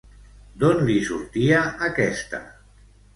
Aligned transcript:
D'on 0.61 0.79
li 0.87 0.95
sortia 1.09 1.59
aquesta? 1.89 2.41